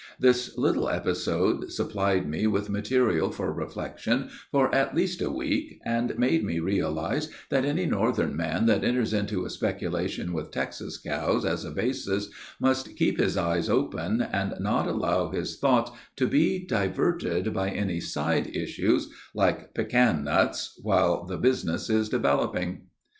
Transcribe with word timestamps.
This 0.19 0.57
little 0.57 0.89
episode 0.89 1.71
supplied 1.71 2.27
me 2.27 2.47
with 2.47 2.71
material 2.71 3.29
for 3.31 3.53
reflection 3.53 4.31
for 4.51 4.73
at 4.73 4.95
least 4.95 5.21
a 5.21 5.29
week, 5.29 5.79
and 5.85 6.17
made 6.17 6.43
me 6.43 6.57
realize 6.57 7.29
that 7.49 7.65
any 7.65 7.85
northern 7.85 8.35
man 8.35 8.65
that 8.65 8.83
enters 8.83 9.13
into 9.13 9.45
a 9.45 9.49
speculation 9.51 10.33
with 10.33 10.49
Texas 10.49 10.97
cows 10.97 11.45
as 11.45 11.63
a 11.65 11.69
basis 11.69 12.29
must 12.59 12.95
keep 12.95 13.19
his 13.19 13.37
eyes 13.37 13.69
open, 13.69 14.23
and 14.23 14.55
not 14.59 14.87
allow 14.87 15.29
his 15.29 15.59
thoughts 15.59 15.91
to 16.15 16.25
be 16.25 16.65
diverted 16.65 17.53
by 17.53 17.69
any 17.69 17.99
side 17.99 18.47
issues, 18.55 19.07
like 19.35 19.75
pecan 19.75 20.23
nuts, 20.23 20.79
while 20.81 21.25
the 21.25 21.37
business 21.37 21.91
is 21.91 22.09
developing. 22.09 22.87